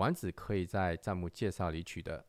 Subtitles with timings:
[0.00, 2.24] 丸子可以在账目介绍里取得。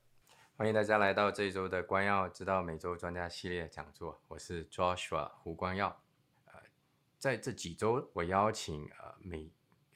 [0.58, 6.04] 欢迎大家来到这一周的关耀知道每周专家系列讲座，我是 Joshua 胡光耀。
[6.48, 6.60] 呃，
[7.18, 9.50] 在这几周，我邀请呃每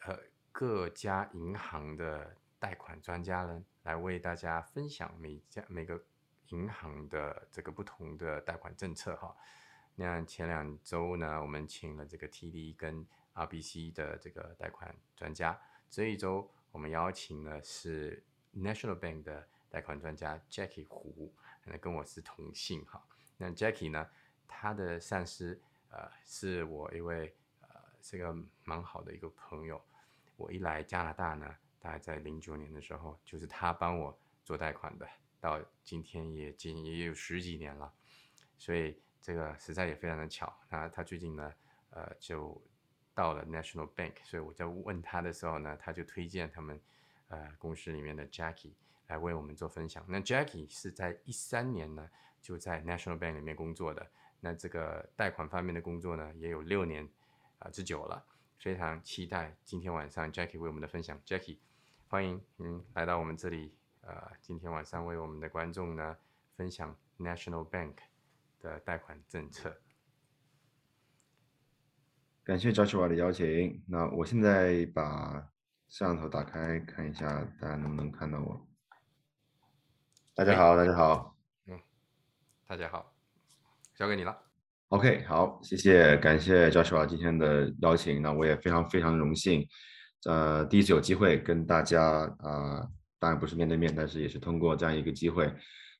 [0.05, 0.17] 呃
[0.53, 6.01] 各家银行的贷款专家呢，来为大家分享每家每个
[6.51, 9.35] 银行的这个不同的贷款政策哈。
[9.95, 16.49] 那前两周呢，我们请了这个 TD 跟 RBC 的这个贷款专家，这一周。
[16.75, 18.21] 我们邀请的是
[18.53, 21.33] National Bank 的贷款专家 Jackie 胡，
[21.63, 23.01] 那跟我是同姓哈。
[23.37, 24.05] 那 Jackie 呢，
[24.45, 25.57] 他的上司
[25.89, 27.69] 呃是我一位呃
[28.01, 28.35] 是个
[28.65, 29.81] 蛮好的一个朋友。
[30.35, 35.07] 我一来加拿大呢，大概在零九年的时候，就是他帮我做贷款的，
[35.39, 37.89] 到今天也近也有十几年了，
[38.57, 40.53] 所以这个实在也非常的巧。
[40.69, 41.53] 那他最近呢，
[41.91, 42.61] 呃就。
[43.15, 46.79] 到了 National Bank，所以我在问他的时候呢，他就推荐他们
[47.29, 48.73] 呃公司里面的 Jackie
[49.07, 50.03] 来为我们做分享。
[50.07, 52.07] 那 Jackie 是在一三年呢
[52.41, 54.05] 就在 National Bank 里面工作的，
[54.41, 57.07] 那这个贷款方面的工作呢也有六年
[57.59, 58.23] 啊之久了，
[58.59, 61.17] 非常期待今天晚上 Jackie 为我们的分享。
[61.25, 61.57] Jackie，
[62.09, 66.17] 欢迎您来到我们这里，呃，今天晚上为我们的观众呢
[66.57, 67.95] 分享 National Bank
[68.59, 69.79] 的贷款政策。
[72.45, 73.83] 感谢 Joshua 的邀请。
[73.87, 75.33] 那我现在把
[75.89, 78.67] 摄像头打开，看一下大家能不能看到我。
[80.35, 81.35] 大家好，大家好。
[81.65, 81.79] 嗯，
[82.67, 83.11] 大家好，
[83.95, 84.37] 交给你了。
[84.89, 88.21] OK，好，谢谢，感谢 Joshua 今天的邀请。
[88.21, 89.67] 那我也非常非常荣幸，
[90.25, 95.51] 呃，第一次有机会跟大家啊，当然不是面对面，但是也是通过这样一个机会。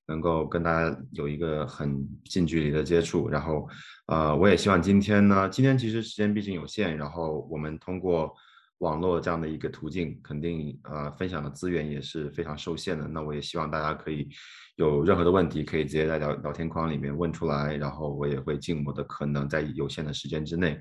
[0.08, 3.68] 能够跟大家有一个很近距离的接触，然后，
[4.06, 8.32] 呃，我也希望今天呢，今天其实时间毕竟有限，然后我们通过
[8.80, 13.08] 网络这样的一个途径，肯定呃分享的资源也是非常受限的。
[13.08, 14.30] 那我也希望大家可以
[14.76, 20.80] 有任何的问题，可以直接在聊聊天框里面问出来，然后我也会尽我的可能，在有限的时间之内，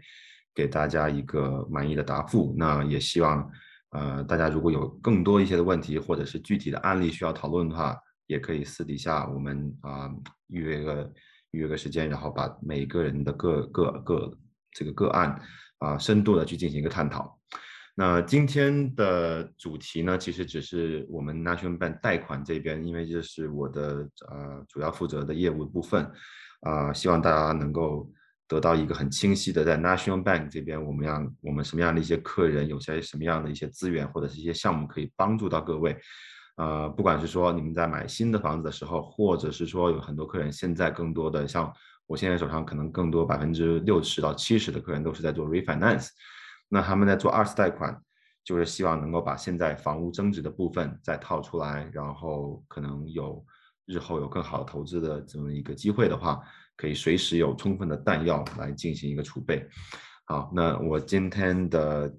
[0.55, 2.55] 给大家一个满意的答复。
[2.59, 3.49] 那也希望，
[3.93, 7.97] 呃，大家如果有更多一些的问题，或者是具体的案例需要讨论的话。
[8.27, 10.11] 也可以私底下我们啊
[10.49, 11.13] 预约个
[11.51, 14.39] 预约个时间，然后把每个人的个个个
[14.73, 15.41] 这个个案
[15.79, 17.39] 啊深度的去进行一个探讨。
[17.97, 26.11] 那今天的主题呢，其实只是我们 National Bank 贷款这边，因为这是我的呃主要负责的业务部分
[26.63, 28.11] 啊，希望大家能够
[28.49, 35.97] 得到一个很清晰的，在 National Bank 这边，我们样我们什么样的一些客人，有些什么样的一些资源或者是一些项目可以帮助到各位。
[36.57, 41.73] 呃，不管是说你们在买新的房子的时候，或者是说有很多客人现在更多的像
[42.07, 46.11] 我现在手上可能更多百分之六十到七十的客人都是在做 refinance，
[46.69, 48.01] 那他们在做二次贷款，
[48.45, 53.45] 就是希望能够把现在房屋增值的部分再套出来，然后可能有
[53.87, 56.41] 日后有更好的投资的这么一个机会的话，
[56.77, 59.67] 可以随时有充分的弹药来进行一个储备。
[60.27, 62.15] 好，那我今天的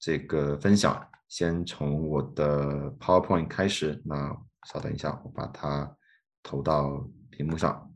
[0.00, 1.06] 这个分享。
[1.28, 4.28] 先从我的 PowerPoint 开始，那
[4.68, 5.96] 稍等一下，我把它
[6.42, 7.92] 投到屏幕上。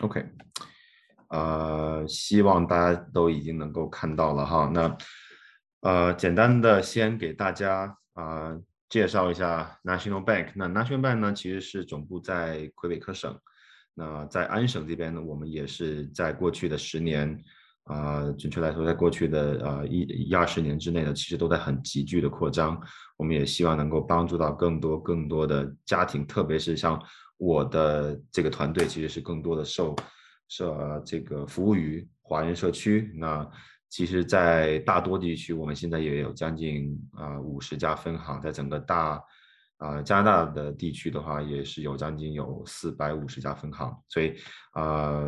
[0.00, 0.26] OK，
[1.28, 4.70] 呃，希望大家都已经能够看到了哈。
[4.72, 4.96] 那
[5.80, 8.58] 呃，简单的先给大家啊
[8.88, 10.52] 介绍一下 National Bank。
[10.54, 13.38] 那 National Bank 呢，其实是总部在魁北克省。
[13.94, 17.42] 那在安省这边呢，我们也是在过去的十年。
[17.84, 22.80] 啊，准确来说，在过去的呃一一二十年之内呢，其实都在很急剧的扩张。
[23.16, 27.00] 我们也希望能够帮助到更多更多的家庭，特别是像
[27.38, 29.96] 我的这个团队，其实是更多的受
[30.48, 33.12] 受这个服务于华人社区。
[33.16, 33.48] 那
[33.88, 39.20] 其实，在大多地区，我们现在也有将近啊五十家分行，在整个大
[39.78, 43.92] 啊加拿大的地区的话，也是有将近有四百五十家分行。
[44.08, 44.34] 所以
[44.70, 45.20] 啊。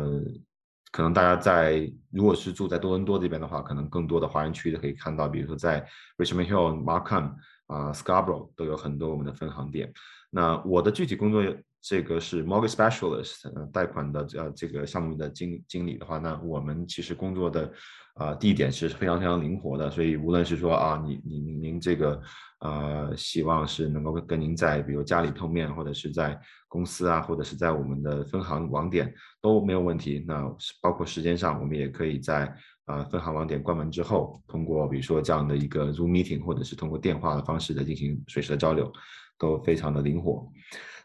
[0.95, 5.85] 可能大家在如果是住在多伦多这边的话，可能更多的华人区可以看到，比如说在
[6.17, 7.33] Richmond Hill、Markham
[7.67, 9.91] 啊、Scarborough 都有很多我们的分行店。
[10.29, 11.43] 那我的具体工作
[11.81, 17.69] 这个是 mortgage specialist 呃贷款的呃这个项目的经经理的话，那我们其实工作的
[18.13, 22.21] 啊地点是非常非常灵活的，所以无论是说啊你你您这个
[22.65, 30.23] 呃希望是能够跟您在比如家里碰面，或者是在公司啊，或者是在我们的分行网点都没有问题。
[30.27, 30.43] 那
[30.81, 32.51] 包括时间上，我们也可以在
[32.85, 38.91] 啊分行网点关门之后，通过比如说这样的一个 Zoom meeting，或者是通过电话的方式来进行随时的交流，
[39.37, 40.47] 都非常的灵活。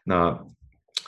[0.03, 0.33] 那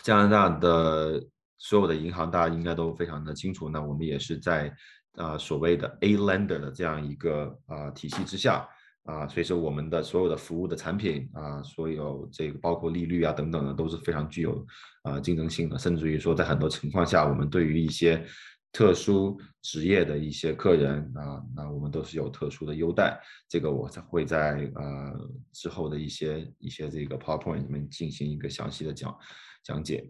[0.02, 1.22] 加拿大的
[1.58, 3.70] 所有的银行，大家应该都非常的清楚。
[3.70, 4.74] 那我们也是在
[5.16, 8.68] 啊所谓的 A lender 的这样一个啊体系之下
[9.04, 14.66] 啊，所以说我们的所有的服务的产品啊，所有这个包括利率啊等等的，都是非常具有
[15.02, 15.78] 啊竞争性的。
[15.78, 18.24] 甚至于说，在很多情况下，我们对于一些
[18.72, 23.20] 特殊职业的一些客人啊，那我们都是有特殊的优待。
[23.48, 29.16] 这个我才会在呃之后的一些一些这个 PowerPoint 里面进行一个详细的讲。
[29.64, 30.04] 讲解，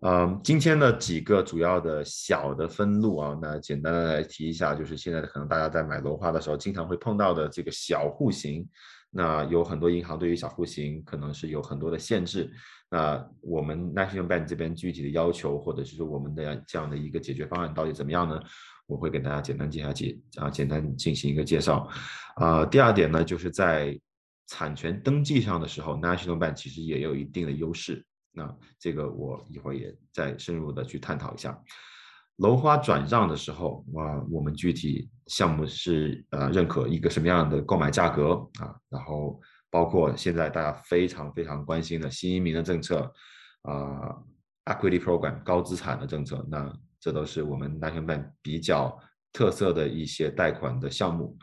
[0.00, 8.64] 嗯，今天的几个主要的小的分路啊，那简单的来提一下，就是现在可能大家在买楼花的时候经常会碰到的这个小户型，
[9.10, 12.48] 那有很多银行对于小户型可能是有很多的限制，
[12.88, 18.40] 那我们 National Bank 这边具体的要求或者是说我们的这样的一个解决方案到底怎么样呢？
[18.86, 21.88] 我会给大家简单介绍解啊，简单进行一个介绍，
[22.36, 23.98] 啊，第二点呢，就是在
[24.46, 28.04] 产权登记上的时候，National Bank 其实也有一定的优势。
[28.32, 31.58] 那这个我一会儿也再深入的去探讨一下，
[32.36, 39.40] 楼花转让的时候啊，我们具体项目是呃认可一个什么样的购买价格啊，然后
[39.70, 43.12] 包括现在大家非常非常关心的新移民的政策
[43.62, 44.16] 啊
[44.66, 48.96] ，equity program 高资产的政策，那这都是我们 n a t i o n Bank 比较
[49.32, 51.36] 特色的一些贷款的项目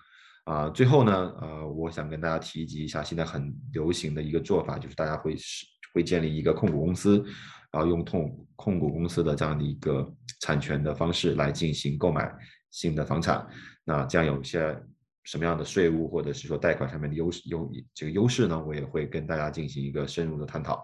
[0.46, 0.70] 啊。
[0.70, 5.66] 最后呢，呃，我想跟大家提及一下现在很流行的一个做法，就是大家会是。
[5.96, 7.24] 会建立一个控股公司，
[7.72, 12.30] 然后用控控股公司的这样的一个产权的方式来进行购买
[12.70, 13.48] 新的房产。
[13.86, 14.78] 那这样有一些
[15.24, 18.62] 什么样的税务或者是说贷款上面的优势优这个优势呢？
[18.62, 20.84] 我也会跟大家进行一个深入的探讨。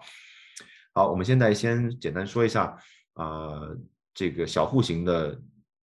[0.94, 2.74] 好，我们现在先简单说一下
[3.12, 3.60] 啊，
[4.14, 5.38] 这个小户型的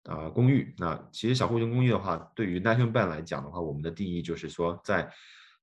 [0.04, 0.74] 啊公寓。
[0.78, 5.10] 那其实小户型公寓的话，对于 National Bank 来讲的话，我们的定义就是说在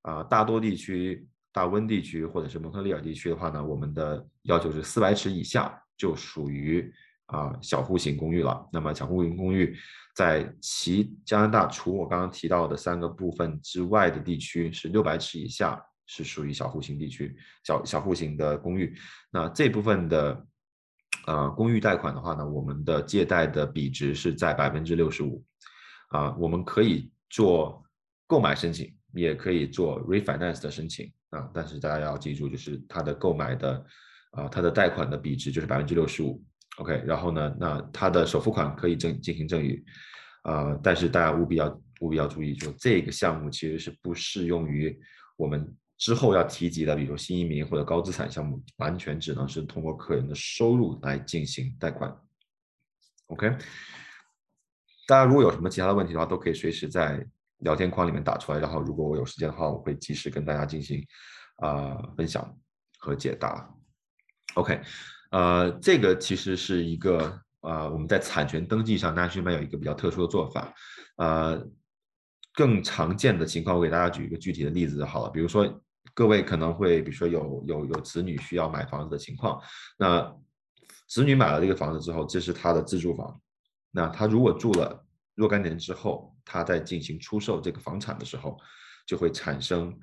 [0.04, 1.28] 啊大多地区。
[1.58, 6.94] 大温地区或者是蒙特利尔地区的话呢，我们的要求是四百尺以下就属于
[7.26, 8.64] 啊小户型公寓了。
[8.72, 9.76] 那么小户型公寓
[10.14, 18.96] 在其加拿大除我刚刚提到的三个部分之外的地区是六百尺以下是属于小户型地区，小小户型的公寓。
[19.32, 20.46] 那这部分的
[21.26, 25.44] 呃公寓贷款的话呢，我们的借贷的比值是在百分之六十五
[26.10, 27.84] 啊，我们可以做
[28.28, 31.12] 购买申请，也可以做 refinance 的申请。
[31.38, 33.86] 啊，但是大家要记住，就是它的购买的，
[34.32, 36.44] 啊，它的贷款的比值就是百分之六十五
[36.78, 39.84] ，OK，然后呢，那它的首付款可以赠进行赠与，
[40.44, 45.00] 啊，但是大家务必要务必要注意，就这个项目其实是不适用于
[45.36, 52.16] 我们之后要提及的，比如新移民或者高资产项目，完全只能是通过客人的收入来进行贷款
[53.28, 53.50] ，OK，
[55.08, 57.26] 大家如果有什么其他的问题的话，都可以随时在。
[57.60, 61.06] 聊天框里面打出来，然后如果我有时间的话，我会及时跟大家进行
[61.58, 62.58] 啊分享
[63.00, 63.70] 和解答。
[64.56, 64.82] OK，
[65.32, 70.74] 呃，这个其实是一个呃我们在产权登记上，National Bank 有一个比较特殊的做法。
[71.18, 71.68] 呃，
[72.54, 75.30] 更常见的情况，我给大家举一个具体的例子就好了。
[75.32, 75.68] 比如说，
[76.14, 79.60] 各位可能会，比如说有有有子女需要买房子的情况，
[79.98, 80.32] 那
[81.08, 83.42] 子女买了这个房子之后，这是他的自住房，
[83.90, 85.04] 那他如果住了
[85.34, 88.58] 若干年之后，他在进行出售这个房产的时候，
[89.06, 89.94] 就会产生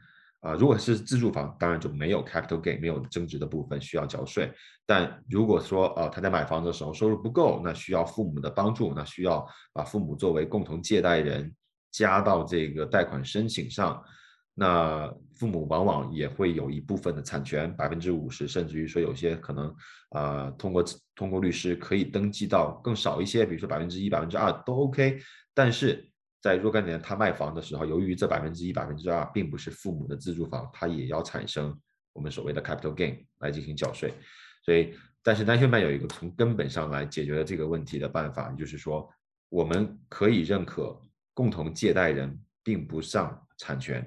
[0.40, 4.52] 啊，如果是自住房，当然就没有 capital gain，没有增值的部分需要交税。
[4.84, 11.50] 但如果说啊，他在买房的时候收入不够，那需要父母的帮助，那需要把父母作为共同借贷人
[11.90, 14.02] 加到这个贷款申请上，
[14.52, 19.74] 那父母往往也会有一部分的产权，百分之五十，甚至于说有些可能
[20.10, 20.84] 啊，通过
[21.14, 25.18] 通过律师可以登记到更少一些，比如说百分之一、百分之二都 OK，
[25.54, 26.10] 但是。
[26.44, 31.74] 在若干年他卖房的时候，由于这百分之一、百分之二并不是父母的自住房，他也要产生
[32.12, 34.12] 我们所谓的 capital gain 来进行缴税。
[34.62, 39.08] 所以，但是单宣办有一个从根本上来解决了这个问题的办法，就是说
[39.48, 41.00] 我们可以认可
[41.32, 44.06] 共同借贷人并不上产权，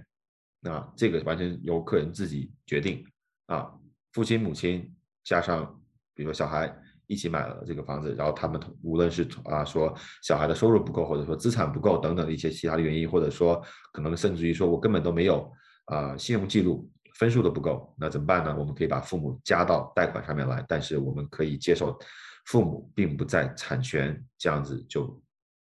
[0.60, 3.04] 那这个完全由客人自己决定
[3.48, 3.74] 啊，
[4.14, 5.82] 父亲、母亲加上
[6.14, 6.72] 比如说小孩。
[7.08, 13.62] 一起买了这个房子，然后他们无论是啊说小孩的收入不够，或者说资产不够等等一些其他的原因，或者说
[13.92, 15.52] 可能甚至于说我根本都没有
[15.86, 18.56] 啊信用记录，分数都不够，那怎么办呢？
[18.58, 21.98] 我们可以把父母加到贷款上面来，但是我们可以接受
[22.46, 25.22] 父母并不在产权，这样子就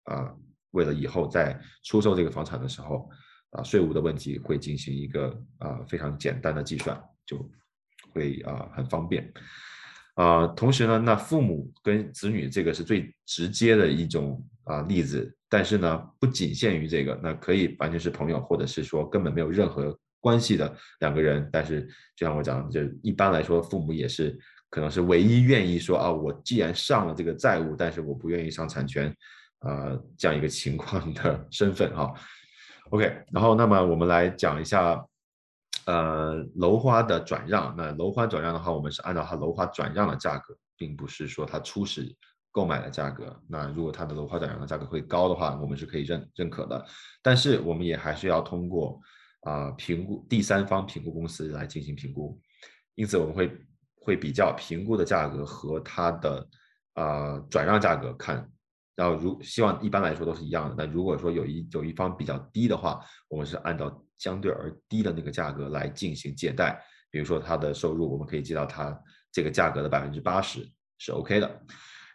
[0.04, 0.32] 啊，
[0.70, 3.10] 为了以后在出售这个房产的时候
[3.50, 7.50] 啊，税务的问题会进行一个啊非常简单的计算，就
[8.12, 9.32] 会啊很方便。
[10.14, 21.82] 啊，同时呢，那父母跟子女这个是最直接的一种啊例子，但是呢，不仅限于这个，那可以完全是朋友，或者是说根本没有任何关系的两个人，但是
[22.14, 24.38] 就像我讲，就一般来说，父母也是
[24.70, 29.12] 可能是唯一愿意说啊，我既然上了这个债务，但是我不愿意上产权，
[29.58, 32.14] 啊，这样一个情况的 身份哈。
[32.90, 35.04] OK，然后那么我们来讲一下。
[35.86, 42.14] 呃，楼花的转让，那楼花转让的话，我们是按照它楼花转让的价格，并不是说它初始
[42.50, 43.38] 购买的价格。
[43.48, 46.84] 那如果它的楼花转让的价格会高的话，我们是可以认认可的。
[47.22, 48.98] 但是我们也还是要通过
[49.42, 52.40] 啊评估第三方评估公司来进行评估。
[52.94, 53.58] 因此我们会
[53.96, 56.48] 会比较评估的价格和它的
[56.94, 58.50] 啊转让价格看。
[58.96, 60.74] 然后如希望一般来说都是一样的。
[60.78, 66.80] 那如果说有一有一方比较低的话，我们是按照相对而低的那个价格来进行借贷。
[67.10, 68.96] 比如说他的收入，我们可以借到他
[69.32, 70.64] 这个价格的百分之八十
[70.98, 71.62] 是 OK 的。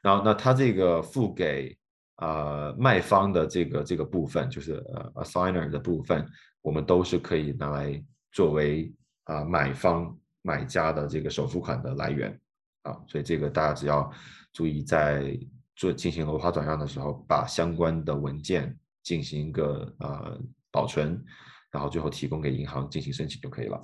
[0.02, 1.78] 然后那他这个付给
[2.16, 6.26] 啊卖方的这个这个部分，就是呃 assigner 的部分，
[6.62, 8.94] 我们都是可以拿来作为
[9.26, 12.40] 啊买方买家的这个首付款的来源
[12.84, 12.98] 啊。
[13.06, 14.10] 所以这个大家只要
[14.54, 15.38] 注意在。
[15.80, 20.38] 做进行楼花转让的时候，把相关的文件进行一个呃
[20.70, 21.24] 保存，
[21.72, 23.82] 然后最后提供给银行进行申请就可以了。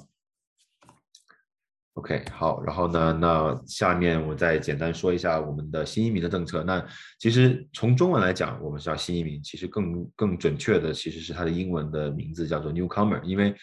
[1.93, 6.65] OK，好，然后呢，那下面我再简单说一下我们的新移民的政策。
[6.65, 6.85] 那
[7.17, 13.55] 其实从中文来讲，我们叫新移民，其实更更准确的其实是它的英文的名字叫做 newcomer，因为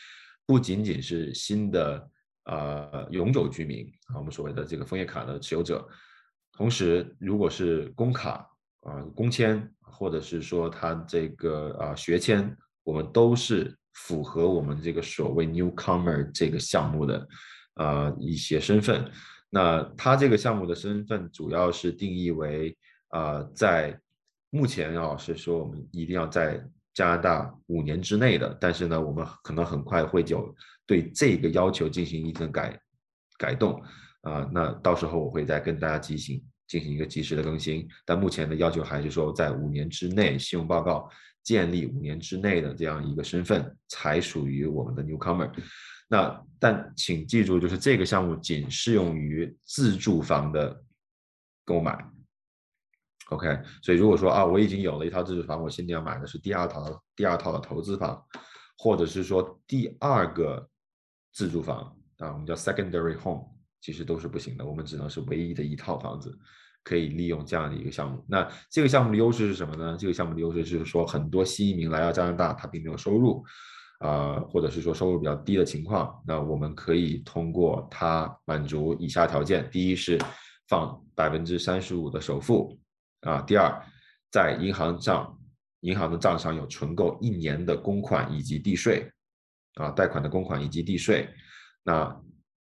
[0.46, 2.10] 不仅仅是新的
[2.46, 5.86] 呃永久居民啊，我们所谓的这个枫叶卡的持有者。
[6.62, 8.48] 同时，如果是工卡
[8.82, 17.28] 啊、工签，或者是说他这个啊学签，我们都是符合我们这个所谓 newcomer 这个项目的
[17.74, 19.10] 啊一些身份。
[19.50, 22.78] 那他这个项目的身份主要是定义为
[23.08, 23.98] 啊，在
[24.50, 26.64] 目前啊是说我们一定要在
[26.94, 30.54] 加拿大五年之内的，但是呢，我们可能很快会就
[30.86, 32.80] 对这个要求进行一定改
[33.36, 33.82] 改动。
[34.20, 36.40] 啊，那到时候我会再跟大家进行
[36.72, 37.86] 进行一个及时的更新。
[38.06, 41.06] 但目前的要求还是说，在五年之内，信用报告
[41.42, 45.52] 建立五年之内的这样一个身份才属于我们的 newcomer。
[46.08, 50.82] 那但请记住，就是这个项目仅适用于自住房的
[51.62, 52.02] 购买。
[53.28, 58.24] OK，所以如果说啊，我已经有了一套自住房，我现在要买的是第二套第二套的投资房，
[58.78, 60.66] 或者是说第二个
[61.34, 63.52] 自住房啊，我们叫 secondary home。
[63.84, 66.38] 其实都是不行的，我们只能是唯一的一套房子
[66.84, 68.24] 可以利用这样的一个项目。
[68.28, 69.96] 那这个项目的优势是什么呢？
[69.98, 73.44] 这个项目的优势就是说，很多新移民来到加拿大，他并没有收入，
[73.98, 80.18] 啊，或者是说收入比较低的情况，那我们可以通过他满足以下条件：第一是
[80.68, 82.78] 放百分之三十五的首付，
[83.20, 83.70] 啊，第二
[84.30, 85.38] 在银行账
[85.80, 89.10] 银行的账上有存够一年的公款以及地税，
[89.74, 91.28] 啊，贷款的公款以及地税，
[91.82, 92.20] 那。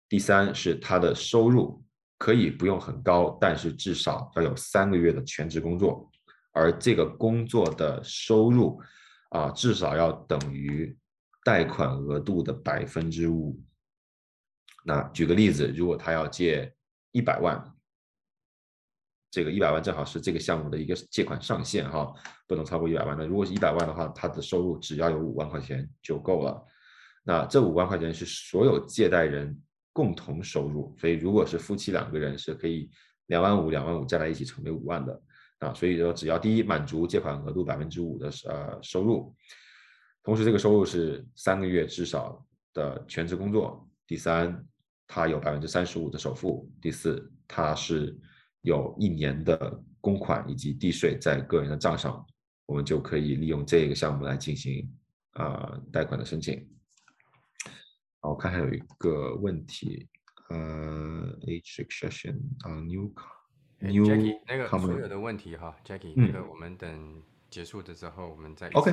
[0.08, 1.82] 第三是他的收入
[2.18, 6.10] 可以不用很高，但是至少要有三个月的全职工作，
[6.52, 8.80] 而这个工作的收入
[9.30, 10.96] 啊，至少要等于
[11.44, 13.60] 贷款额度的百分之五。
[14.82, 16.74] 那举个例子，如果他要借
[17.12, 17.62] 一百万，
[19.30, 22.14] 这个一百万正好是这个项目的一个借款上限哈，
[22.46, 23.14] 不能超过一百万。
[23.18, 26.64] 那如果是一百万的话，他的收入只要有五万块钱就够了。
[27.22, 29.60] 那这五万块钱是所有借贷人。
[29.96, 32.90] 共同收入，所以如果是夫妻两个人是可以
[33.28, 35.22] 两万五、两万五加在一起成为五万的
[35.60, 35.72] 啊。
[35.72, 39.34] 所以说，只要第一满足借款额度百分之五的呃收入，
[40.22, 43.88] 同时这个收入是三个月至少的全职工作。
[44.06, 44.62] 第三，
[45.06, 46.70] 他有百分之三十五的首付。
[46.78, 48.14] 第四，他是
[48.60, 52.22] 有一年的公款以及地税在个人的账上，
[52.66, 54.86] 我们就可以利用这个项目来进行
[55.30, 56.68] 啊贷款的申请。
[58.28, 60.08] 我看还有一个问题，
[60.48, 60.56] 呃
[61.42, 63.12] ，age succession on new
[63.78, 68.92] new Jackie 那个所有的问题哈，Jackie 那个我们等结束的时候我们再 OK，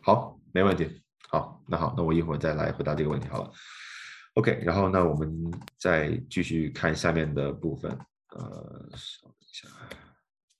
[0.00, 3.52] 好，没问题，好，那好，那我一会儿再来回答这个问题好了
[4.34, 7.90] ，OK，然后那我们再继续看下面的部分，
[8.30, 9.68] 呃，稍等一下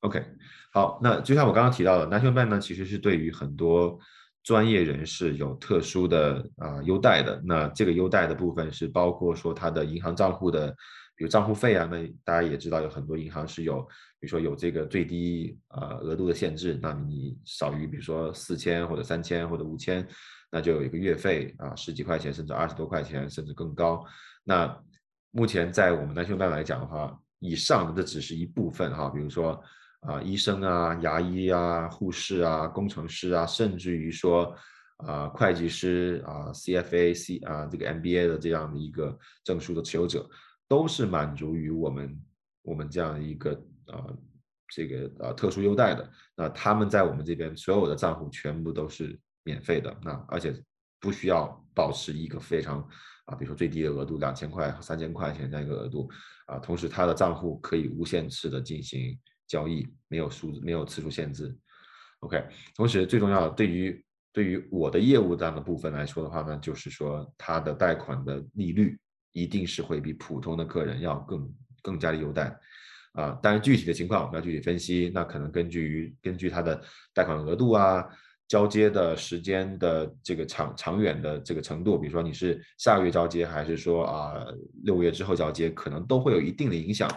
[0.00, 0.24] ，OK，
[0.72, 3.98] 好，那就像我刚刚提到的，National Bank 呢其实是对于很多
[4.44, 7.42] 专业人士有特殊的啊优待的。
[7.44, 10.68] 那这个优待的部分是包括说他的银行账户的，
[11.16, 11.88] 比如账户费啊。
[11.90, 13.80] 那大家也知道有很多银行是有，
[14.20, 20.06] 比如说有这个最低啊额度的限制，那你少于比如说四千或者三千或者五千，
[20.52, 24.04] 那就有一个月费啊十几块钱甚至二十多块钱甚至更高。
[24.44, 24.78] 那
[25.30, 29.58] 目前在我们南兄弟来讲的话，以上的这只是一部分哈，比如说。
[30.06, 34.54] 啊，医生啊，牙医啊，护士啊，工程师啊，甚至于说，
[34.98, 40.28] 啊，会计师啊，CFA、C 啊，这个 MBA 的这样的一个证书的持有者，
[40.68, 42.22] 都是满足于我们
[42.62, 43.52] 我们这样一个
[43.86, 44.04] 啊，
[44.68, 46.06] 这个呃特殊优待的。
[46.36, 50.54] 那他们在我们这边所有的账户全部都是免费的，那而且
[51.00, 52.86] 不需要保持一个非常
[53.24, 56.10] 啊，比如说最低的额度两千块、三千块钱这样一个额度
[56.44, 59.18] 啊，同时他的账户可以无限次的进行。
[59.46, 61.54] 交易没有数，没有次数限制
[62.20, 62.44] ，OK。
[62.76, 68.98] 同时，最重要的对于对于我的业务这样的部分来说的话呢，就是说它的贷款的利率
[69.32, 72.58] 一定是会比普通的客人要更更加的优待
[73.12, 73.38] 啊。
[73.42, 76.82] 当然，具体的情况我们要具体分析，那可能根据于根据它的
[77.12, 78.04] 贷款额度啊、
[78.48, 84.44] 交接的时间的这个长长远的这个程度，比如说你是下个月交接，还是说啊
[84.82, 87.08] 六个月之后交接，可能都会有一定的影响。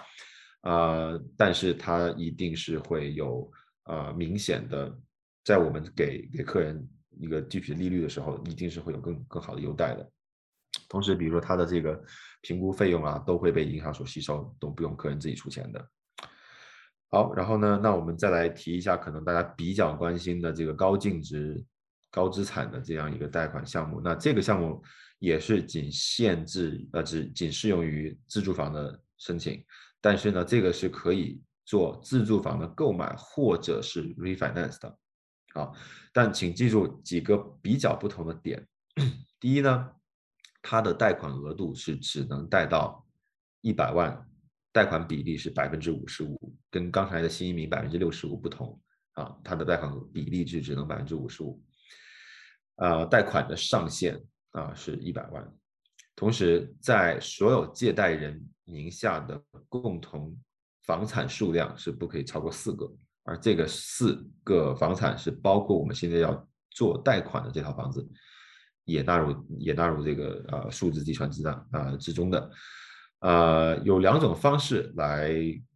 [0.67, 3.49] 啊，但是它一定是会有
[3.83, 4.93] 啊明显的，
[5.45, 10.11] 在我们给给客人一个具体利率的时候，一定是会有更更好的优待的。
[10.89, 11.97] 同时，比如说它的这个
[12.41, 15.89] 评估费用啊，都会被银行所吸收，都不用客人自己出钱的。
[17.09, 21.63] 好，然后呢，那我们再来提一下可能大家比较关心的这个高净值、
[22.11, 24.01] 高资产的这样一个贷款项目。
[24.03, 24.83] 那这个项目
[25.19, 29.63] 也是仅限制呃只仅适用于自住房的申请。
[29.99, 34.97] 但是呢，这个是可以做自住房的购买或者是 refinance 的，
[35.53, 35.71] 啊，
[36.13, 38.65] 但请记住几个比较不同的点。
[39.39, 39.91] 第一呢，
[40.61, 43.05] 它的贷款额度是只能贷到
[43.61, 44.27] 一百万，
[44.71, 48.79] 贷款比例是百分之五十五，跟刚才的新移民百分之六十五不同
[49.13, 51.61] 啊，它的贷款比例是只能百分之五十五，
[52.75, 54.19] 呃，贷款的上限
[54.51, 55.53] 啊是一百万。
[56.17, 59.39] 同时，在所有借贷人名下的
[59.69, 60.35] 共同
[60.81, 62.91] 房产数量是不可以超过四个，
[63.23, 68.03] 而这个四个房产是包括我们现在要做贷款的这套房子，
[68.83, 72.49] 也纳入也纳入这个呃数字计算之上啊之中的。
[73.19, 75.31] 呃，有两种方式来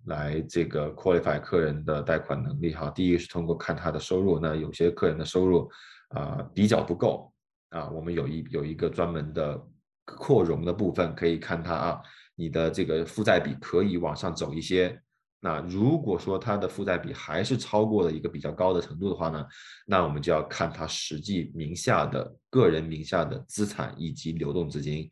[0.05, 2.89] 来这个 qualify 客人的贷款能力哈。
[2.89, 5.69] 第一个是通过看他的收入，那有些客人的收入
[6.07, 7.31] 啊比较不够
[7.69, 9.67] 啊，我们有一有一个专门的。
[10.05, 12.01] 扩容的部分可以看它啊，
[12.35, 15.01] 你的这个负债比可以往上走一些。
[15.43, 19.43] 那如果说它的负债比还是超过了一个比较高的程度的话呢，
[19.87, 25.09] 那我们就要看它实际名下的个人名下的资产以及流动资金。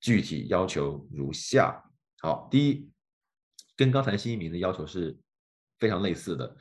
[0.00, 1.82] 具体要求如下：
[2.20, 2.90] 好，第一，
[3.74, 5.16] 跟刚才新移民的要求是
[5.78, 6.54] 非常类似的。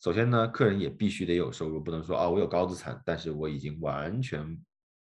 [0.00, 4.58] 首先呢，客人也必须得有收入，不能说啊，我有高资产，但是我已经完全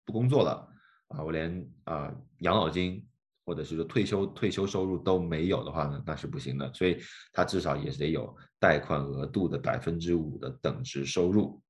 [0.05, 0.72] 不工作了。
[1.17, 3.07] 啊，我连啊养老金
[3.45, 6.73] 或者是说退休退休收入都没有的话呢，那是不行的。
[6.73, 6.99] 所以
[7.33, 11.61] 他至少也是得有贷款额度的百分之五的等值收入。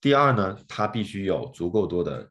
[0.00, 2.30] 第二呢，他必须有足够多的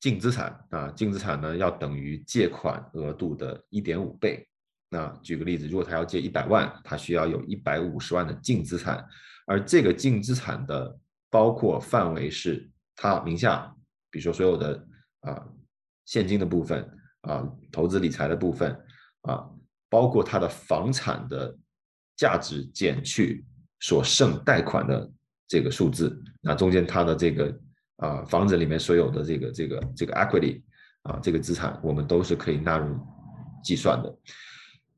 [0.00, 4.48] 净资产啊，净资产呢要等于借款额度的一点五倍。
[4.88, 9.06] 那举个例子，如果他要借一百万，他需要有一百五十万的净资产，
[9.46, 13.70] 而这个净资产的包括范围是他名下，
[14.10, 14.86] 比如说所有的。
[15.20, 15.46] 啊，
[16.04, 16.88] 现金的部分
[17.22, 18.74] 啊，投资理财的部分
[19.22, 19.48] 啊，
[19.88, 21.56] 包括它的房产的
[22.16, 23.44] 价值减去
[23.80, 25.10] 所剩贷款的
[25.46, 27.60] 这个数字，那中间它的这个
[27.96, 30.62] 啊房子里面所有的这个这个这个 equity
[31.02, 32.98] 啊这个资产，我们都是可以纳入
[33.62, 34.18] 计算的。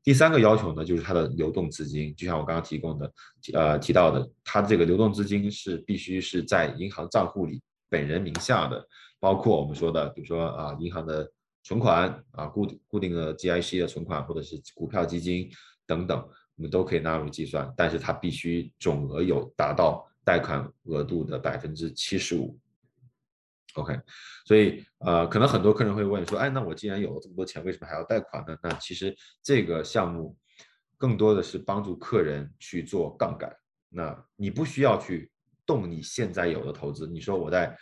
[0.03, 3.13] 第三个要求呢，就是它的流动资金，就像我刚刚提供的
[3.53, 8.85] 呃提到的，它这个流动资金是必须是在银行账户里本人名下的。
[9.23, 11.31] 包括我们说的，比如说啊，银行的
[11.63, 15.49] 存款啊，固固定的 GIC 的存款，或者是股票基金
[15.85, 16.19] 等等，
[16.57, 17.73] 我们都可以纳入计算。
[17.77, 22.59] 但是它必须总额有达到贷款额度的百分之七十五。
[23.75, 23.97] OK，
[24.45, 28.57] 所以呃，可能很多客人会问说，哎，那我既然有了这么多钱，为什么还要贷款呢？
[28.61, 30.37] 那其实这个项目
[30.97, 33.49] 更多的是帮助客人去做杠杆。
[33.87, 35.31] 那你不需要去
[35.65, 37.07] 动你现在有的投资。
[37.07, 37.73] 你说我在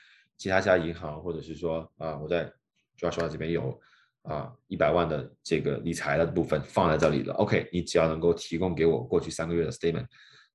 [0.41, 2.51] 其他家银行，或者是说啊，我在
[2.97, 3.79] Joshua 这边有
[4.23, 7.31] 啊一百万的这个理财的部分放在这里了。
[7.35, 10.07] OK，你只要能够提供给我过去三个月的 statement，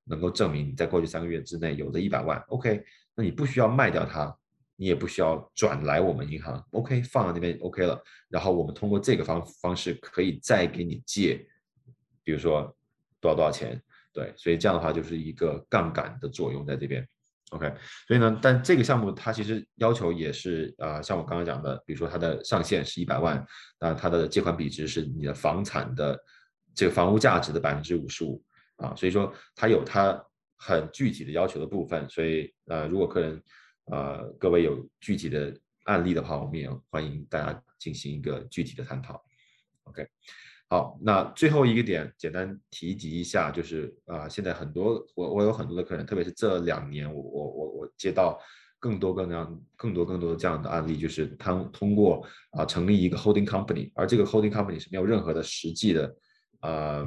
[0.02, 4.36] 能够证明你在过去三个月之内有这一百万，OK，那你不需要卖掉它，
[4.74, 8.02] 你也不需要转来我们银行，OK，放在那边 OK 了。
[8.28, 11.46] 然后我们通过这个方方式可以再给你借，
[12.24, 12.76] 比如说
[13.20, 13.80] 多少多少钱，
[14.12, 17.06] 对，所以这样的话就是一个杠杆的作用在这边。
[17.50, 17.72] OK，
[18.08, 23.46] 所以呢，但这个项目它其实要求也是啊，像我刚刚讲的，比如说它的上限是一百万，
[23.78, 26.18] 那它的借款比值是你的房产的
[26.74, 28.42] 这个房屋价值的百分之五十五
[28.76, 30.20] 啊，所以说它有它
[30.56, 33.40] 很具体的要求的部分，所以呃，如果客人
[33.92, 39.22] 呃各位有具体的案例的话，我们也欢迎大家进行一个具体的探讨。
[39.84, 40.04] OK。
[40.68, 48.36] 好，那最后一个点，简单提及一下，就是啊，现在很多我我有很多的客人，特别是这两年，我我我我接到
[48.80, 56.16] 更多更样更多更多的这样的案例，就是他通过啊成立一个 holding company，而这个 holding company 是没有任何的实际的
[56.62, 57.06] 呃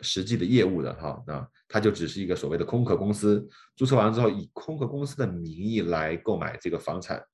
[0.00, 7.24] 实际的业务的哈，那它就只是一个所谓的空壳公司，注册完之后以空壳公司的名义来购买这个房产，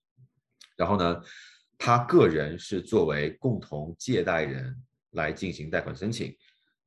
[0.77, 1.19] 然后呢，
[1.79, 4.77] 他个人是作为共同借贷人。
[5.13, 6.37] 来进行贷款申请，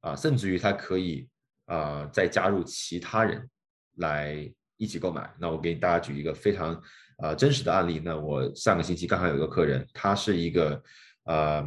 [0.01, 1.27] 啊，甚至于他可以
[1.65, 3.49] 啊再加入其他人
[3.97, 5.33] 来一起购买。
[5.39, 6.81] 那我给大家举一个非常
[7.17, 7.99] 啊真实的案例。
[8.03, 10.83] 那我上个星期刚好有一个客人，他是一个
[11.23, 11.63] 呃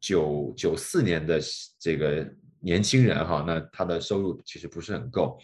[0.00, 1.40] 九九四年的
[1.78, 2.26] 这个
[2.60, 5.38] 年轻人哈，那他的收入其实不是很够，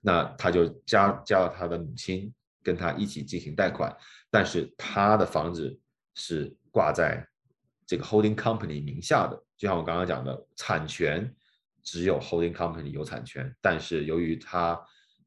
[0.00, 3.94] 那他就加加了他的母亲跟他一起进行贷款，
[4.30, 5.78] 但是他的房子
[6.14, 7.26] 是挂在
[7.86, 9.40] 这个 holding company 名下的。
[9.60, 11.30] 就像我刚刚讲的，产权
[11.82, 14.80] 只有 holding company 有产权，但是由于他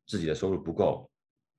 [0.08, 1.08] 自己的收入不够，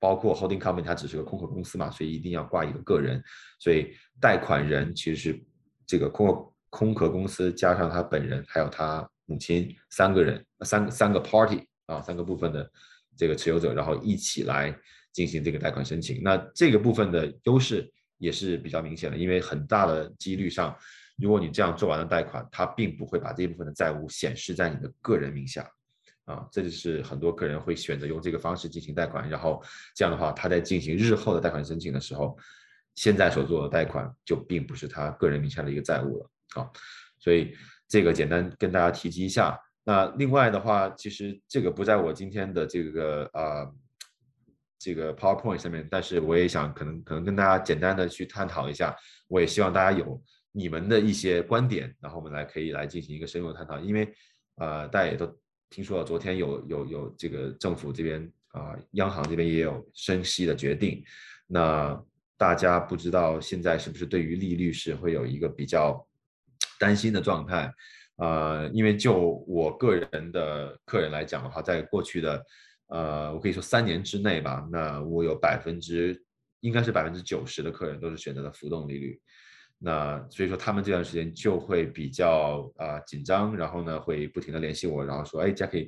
[0.01, 3.23] 包括 holding company 它只是个空壳公司嘛，所以一定要挂一个个人，
[3.61, 5.41] 所以贷款人其实是
[5.87, 12.69] 这个空壳空壳公司加上他本人还有他母亲三个人，三三个 party 啊，三个部分的
[13.17, 14.77] 这个持有者，然后一起来
[15.13, 16.21] 进行这个贷款申请。
[16.25, 20.77] 那这个部分的优势也是比较明显的，因为很大的几率上。
[21.17, 25.71] 如果你这样做完了贷款，他并不会把这一部分的债务显示在你的个人名下，
[26.25, 29.63] 啊，这就是很多客人会选择用这个方式进行贷款，然后
[29.95, 32.37] 这样的话，他在进行日后的贷款申请的时候，
[32.97, 36.69] 现在所做的贷款就并不是他个人名下的一个债务了，啊，
[37.21, 39.57] 所以这个简单跟大家提及一下。
[39.85, 43.71] 那另外的话，其实这个不在我今天的这个啊
[44.81, 48.97] 这个 PowerPoint 上面，但是我也想可能可能跟大家简单的去探讨一下，
[49.29, 50.21] 我也希望大家有。
[50.57, 53.77] 你们的一些观点，然后我们来可以来进行一个深入的探讨。
[53.81, 54.09] 因为，
[54.55, 55.27] 呃，大家也都
[55.69, 61.03] 听说了，昨天有有有这个政府这边啊，央行这边也有升息的决定。
[61.49, 62.01] 那
[62.37, 66.07] 大家不知道现在是不是对于利率是会有一个比较
[66.79, 67.69] 担心的状态？
[68.19, 72.47] 呃，因为就我个人的客人来讲的话，在过去的
[72.87, 76.25] 呃，我可以说三年之内吧，那我有百分之
[76.61, 79.21] 应该是百分之九十的客人都是选择了浮动利率。
[79.85, 85.87] 那所以说他们这段时间就会比较啊紧张，然后呢会不停的联系我，然后说，哎，Jackie，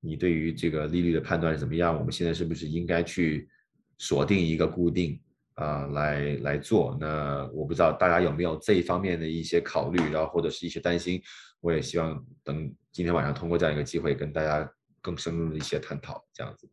[0.00, 1.96] 你对于这个利率的判断是怎么样？
[1.96, 3.48] 我们现在是不是应该去
[3.98, 5.22] 锁定一个固定
[5.54, 6.98] 啊来来做？
[7.00, 11.22] 那我不知道大家有没有这一方面的一些考虑，然后或者是一些担心。
[11.60, 14.68] 我也希望等今天晚上通过这样一个机会，跟大家
[15.00, 16.68] 更深入的一些探讨，这样子。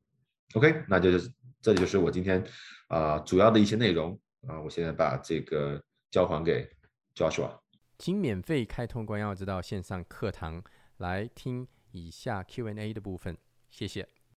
[0.55, 1.31] OK，那就是
[1.61, 2.43] 这就是我今天
[2.87, 5.79] 啊主要的一些内容啊，我现在把这个。
[6.13, 6.69] 交还给
[7.15, 7.49] Joshua，
[7.97, 10.63] 请免费开通关耀之道线上课堂
[10.97, 13.35] 来听以下 Q&A 的部分，
[13.71, 14.07] 谢谢。